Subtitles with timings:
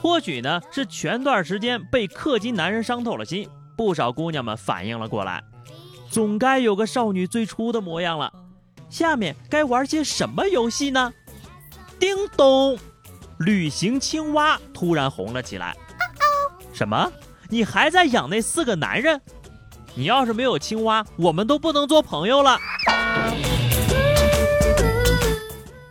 [0.00, 5.42] 或许呢，是前段时间被氪金男人伤透了心，不少姑娘们反应了过来，
[6.10, 8.32] 总该有个少女最初的模样了。
[8.88, 11.12] 下面该玩些什么游戏呢？
[11.98, 12.78] 叮咚，
[13.38, 15.76] 旅行青蛙突然红了起来。
[16.72, 17.12] 什么？
[17.50, 19.20] 你还在养那四个男人？
[19.94, 22.58] 你要是没有青蛙，我们都不能做朋友了。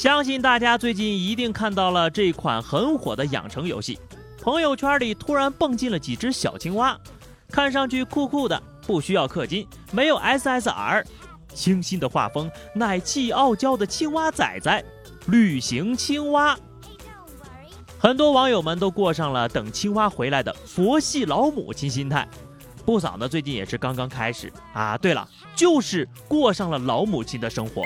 [0.00, 3.98] 相信大家最近一定看到了这款很火的养成游戏，
[4.40, 6.98] 朋友圈里突然蹦进了几只小青蛙，
[7.50, 11.04] 看上去酷酷的，不需要氪金，没有 SSR，
[11.52, 14.82] 清新的画风，奶气傲娇的青蛙仔仔，
[15.26, 16.56] 旅行青蛙。
[17.98, 22.26] 很多网友们都过上了等青蛙回来的佛系老母亲心态，
[22.86, 24.96] 不少呢最近也是刚刚开始啊。
[24.96, 27.82] 对了，就是过上了老母亲的生活。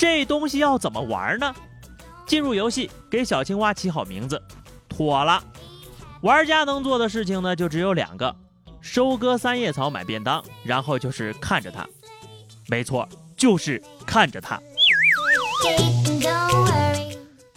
[0.00, 1.54] 这东西要怎么玩呢？
[2.24, 4.42] 进入游戏，给小青蛙起好名字，
[4.88, 5.44] 妥了。
[6.22, 8.34] 玩家能做的事情呢，就只有两个：
[8.80, 11.86] 收割三叶草，买便当，然后就是看着它。
[12.66, 13.06] 没错，
[13.36, 14.58] 就是看着它。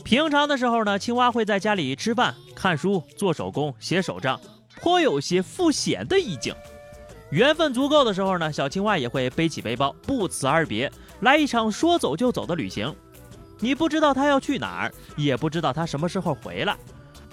[0.03, 4.37] 平常的时候呢，青蛙会在家里吃饭、看书、做手工、写手账，
[4.81, 6.53] 颇有些赋闲的意境。
[7.29, 10.91] 缘分足够的时候呢，小青蛙也会背起背包，不辞而别。
[11.23, 12.93] 来一场说走就走的旅行，
[13.59, 16.75] 你不知道他要去哪儿，也不知道他什么时候回来。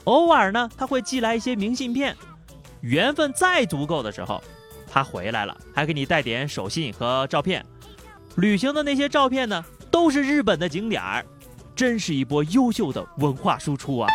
[0.04, 2.16] 偶尔呢，他会寄来一些明信片。
[2.82, 4.42] 缘分再足够的时候，
[4.90, 7.66] 他回来了，还给你带点手信和照片。
[8.36, 11.26] 旅行的那些照片呢，都是日本的景点儿，
[11.74, 14.08] 真是一波优秀的文化输出啊！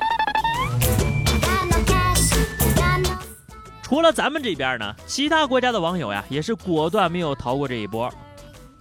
[3.83, 8.11] 除了咱们这边呢，其他国家的网友呀，也是果断没有逃过这一波。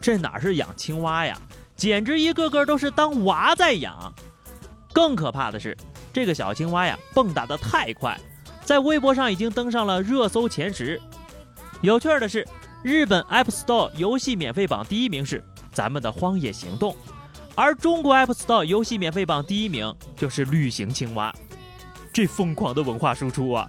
[0.05, 1.35] 这哪是养青蛙呀，
[1.77, 4.13] 简直一个个都是当娃在养。
[4.93, 5.75] 更可怕的是，
[6.13, 8.15] 这个小青蛙呀，蹦跶的太快，
[8.67, 11.01] 在微博上已经登上了热搜前十。
[11.81, 12.47] 有趣的是，
[12.83, 15.43] 日本 App Store 游戏免费榜第一名是
[15.73, 16.93] 咱们的《荒野行动》，
[17.55, 21.33] 而中国 App Store 游戏免费榜第一名就是《绿行青蛙》。
[22.13, 23.67] 这疯狂的文化输出啊！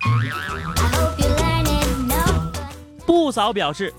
[3.06, 3.94] 不少表示。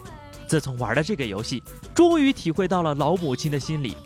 [0.47, 1.63] 自从玩了这个游戏，
[1.95, 3.97] 终于体会到了老母亲的心理。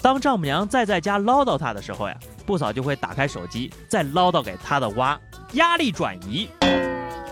[0.00, 5.18] 当丈母娘再在家唠叨她的时候呀，不嫂就会打开手机再唠叨给她的蛙，
[5.52, 6.48] 压力转移。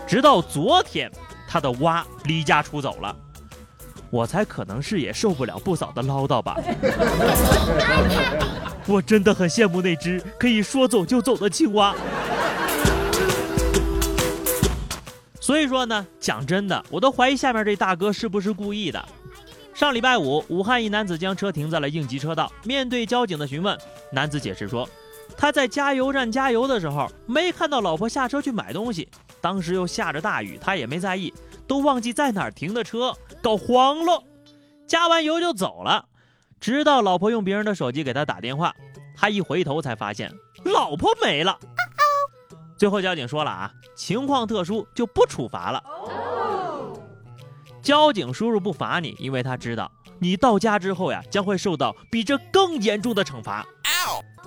[0.05, 1.09] 直到昨天，
[1.47, 3.15] 她的蛙离家出走了，
[4.09, 6.57] 我才可能是也受不了不嫂的唠叨吧。
[8.85, 11.95] 我真的很羡慕那只可以说走就走的青蛙。
[15.47, 19.07] 所以说呢，讲真的，我都怀疑下面这大哥是不是故意的。
[19.73, 23.77] 上礼拜五，武汉一男子将车停在了应急车道，面对交警的询问，
[24.11, 24.85] 男子解释说，
[25.37, 29.07] 他在加油站加油的时候，没看到老婆下车去买东西，
[29.39, 31.33] 当时又下着大雨，他也没在意，
[31.65, 34.21] 都忘记在哪儿停的车，搞慌了，
[34.85, 36.07] 加完油就走了。
[36.59, 38.75] 直到老婆用别人的手机给他打电话，
[39.15, 40.29] 他一回头才发现
[40.65, 41.57] 老婆没了。
[42.77, 45.83] 最后交警说了啊，情况特殊就不处罚了。
[47.81, 53.65] 交警叔叔不罚你，因为他知道你到家之后呀，将会受到比这更严重的惩罚。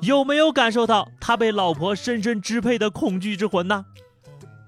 [0.03, 3.85] 有没有感受到他被老婆深深支配的恐惧之魂呢？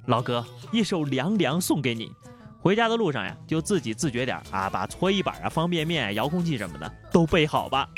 [0.07, 2.13] 老哥，一首凉凉送给你，
[2.61, 7.89] 回家的路上呀，就自己自觉点啊，把搓衣板啊、方便面、遥控器什么的都备好吧。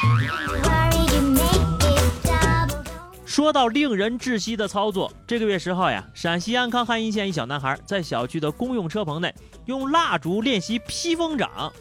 [3.35, 9.35] 说到令人窒息的操作，这个月十号呀，陕西安康汉阴县一小男孩在小区的公用车棚内
[9.65, 11.73] 用蜡烛练习披风掌，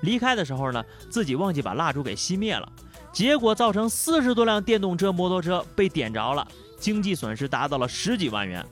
[0.00, 2.68] 离开的时候呢，自己忘记把蜡烛给熄灭了，
[3.12, 6.44] 结果造成四十多辆电动车、摩托车被点着了，
[6.80, 8.66] 经济损失达到了十几万元。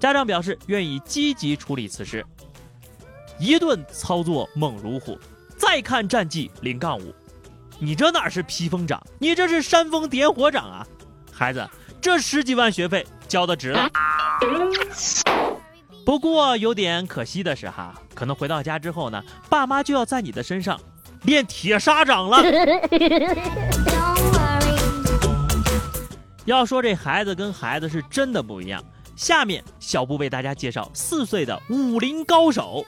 [0.00, 2.26] 家长表示愿意积极处理此事。
[3.38, 5.16] 一顿操作猛如虎，
[5.56, 7.14] 再看战绩零杠五，
[7.78, 10.84] 你这哪是披风掌，你这是煽风点火掌啊！
[11.40, 11.66] 孩子，
[12.02, 13.88] 这十几万学费交的值了。
[16.04, 20.78] 不过有点可惜的是哈，可能回到家之后呢，爸妈就要在你的身上
[21.22, 22.42] 练铁砂掌了。
[26.44, 28.84] 要说这孩子跟孩子是真的不一样。
[29.16, 32.84] 下面小布为大家介绍四岁的武林高手。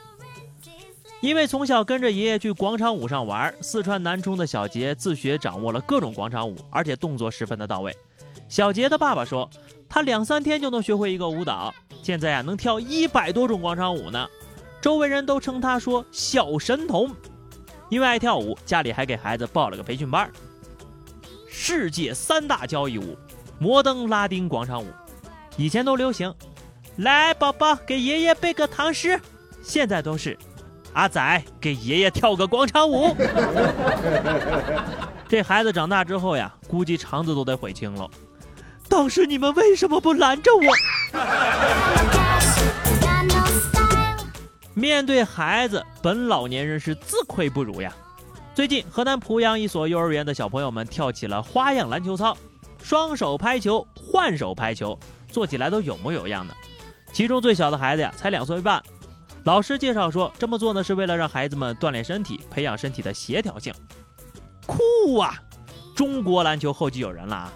[1.21, 7.97] 因为从小跟着爷爷去广场舞上玩，四川南充的小杰自学掌握了各种广场舞，而且动作十分的到位。
[8.53, 9.49] 小杰的爸爸说，
[9.89, 11.73] 他两三天就能学会一个舞蹈，
[12.03, 14.27] 现在啊能跳一百多种广场舞呢。
[14.79, 17.09] 周围人都称他说小神童。
[17.89, 20.31] 因为爱跳舞，家里还给孩子报了个培训班。
[21.49, 23.17] 世界三大交谊舞：
[23.57, 24.85] 摩登、拉丁、广场舞。
[25.57, 26.31] 以前都流行，
[26.97, 29.19] 来宝宝给爷爷背个唐诗。
[29.63, 30.37] 现在都是，
[30.93, 33.15] 阿仔给爷爷跳个广场舞。
[35.27, 38.07] 这孩子长大之后呀，估计肠子都得悔青了。
[38.89, 40.61] 当时你们为什么不拦着我？
[44.73, 47.93] 面对孩子，本老年人是自愧不如呀。
[48.55, 52.37] 最近，河南濮阳一所幼儿园的小朋友们跳起了花样篮球操，
[52.81, 54.97] 双手拍球，换手拍球，
[55.27, 56.55] 做起来都有模有样的。
[57.11, 58.81] 其中最小的孩子呀，才两岁半。
[59.43, 63.73] 老师介绍说，这么做呢，是为了让孩子们锻炼身体，培养身体的协调性。
[64.65, 65.35] 酷啊！
[65.95, 67.53] 中国篮球后继有人了啊！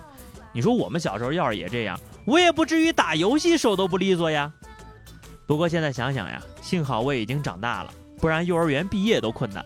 [0.58, 4.52] 你说我们小时候要是也这样，我也不至于打游戏手都不利索呀。
[5.46, 9.64] 不过现在想想呀，幸好我已经长大了，不然幼儿园毕业都困难。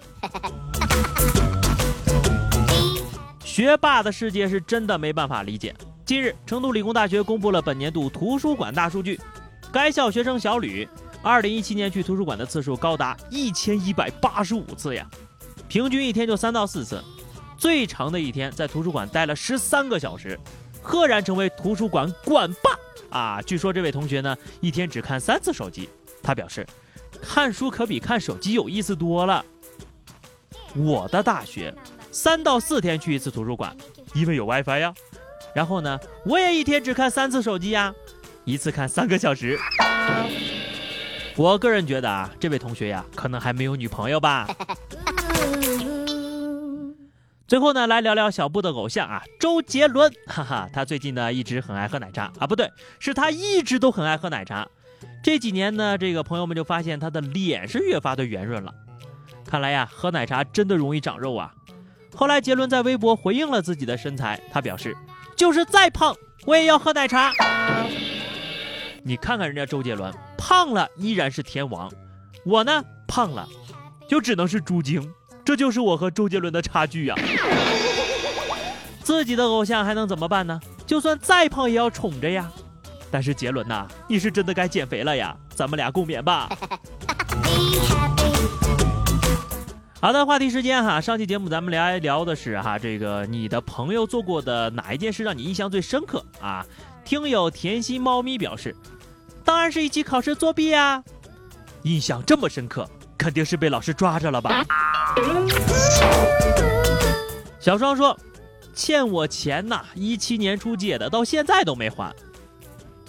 [3.40, 5.74] 学霸的世界是真的没办法理解。
[6.06, 9.18] 近日，成都理工大学公布了本年度图书馆大数据，
[9.72, 10.86] 该校学生小吕，
[11.24, 15.10] 二零一七年去图书馆的次数高达一千一百八十五次呀，
[15.70, 17.02] 平均一天就三到四次，
[17.58, 20.38] 最长的一天在图书馆待了十三个小时，
[20.82, 22.72] 赫然成为图书馆馆霸。
[23.18, 25.90] 啊，据说这位同学呢，一天只看三次手机。
[26.24, 26.66] 他表示，
[27.22, 29.44] 看书可比看手机有意思多了。
[30.76, 31.74] 我的大学，
[32.12, 33.76] 三到四天去一次图书馆，
[34.14, 34.94] 因为有 WiFi 呀。
[35.54, 37.94] 然后呢，我也一天只看三次手机呀，
[38.46, 39.60] 一次看三个小时。
[41.36, 44.48] 我个人觉得啊，这位同学呀，可能还没有女朋友吧。
[47.52, 54.66] 最后呢，来聊聊小布的偶像啊，周杰伦， 哈哈，他最近呢一直很爱喝奶茶啊，不对，是他一直都很爱喝奶茶。
[55.22, 58.74] 这几年呢，这个朋友们就发现他的脸是越发的圆润了。
[59.46, 61.54] 看来呀，喝奶茶真的容易长肉啊。
[62.16, 64.96] 后来杰伦在微博回应了自己的身材，他表示，
[65.36, 66.16] 就是再胖
[66.46, 67.34] 我也要喝奶茶。
[69.04, 71.92] 你看看人家周杰伦，胖了依然是天王，
[72.46, 73.46] 我呢胖了，
[74.08, 75.14] 就只能是猪精。
[75.44, 77.16] 这就是我和周杰伦的差距呀！
[79.04, 80.60] 自己的偶像还能怎么办呢？
[80.86, 82.50] 就算再胖也要宠着呀。
[83.10, 85.36] 但是杰伦呐，你是真的该减肥了呀！
[85.54, 86.50] 咱们俩共勉吧。
[90.00, 96.66] 好的，话题时间哈，上期节目咱们聊一聊的是哈，这个你的朋友做过的哪一件事让你印象最深刻啊？
[97.04, 98.76] 听友甜心猫咪表示，
[99.44, 101.04] 当然是一起考试作弊呀，
[101.84, 102.90] 印象这么深刻。
[103.22, 104.66] 肯定是被老师抓着了吧？
[107.60, 108.18] 小双说
[108.74, 112.12] ：“欠我钱呐，一七年初借的，到现在都没还。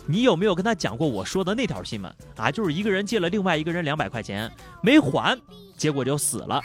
[0.04, 2.50] 你有没有跟他讲过我说的那条新闻啊？
[2.50, 5.40] 就是一个人借了另外一个人两百块钱没还，
[5.78, 6.60] 结果就死了。”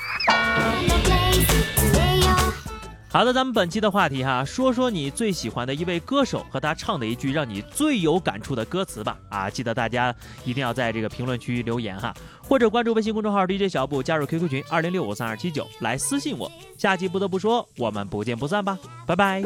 [3.18, 9.18] 好的，咱们本期的话题哈，说说你最喜欢的一位歌手和他唱的一句让你最有感触的歌词吧。
[9.27, 10.13] 啊，记得大家
[10.46, 16.48] 一定要在这个评论区留言哈，或者关注微信公众号 DJ 小布，加入 QQ 群二零六五三二七九来私信我。
[16.77, 18.77] 下期不得不说，我们不见不散吧，
[19.08, 19.41] 拜拜。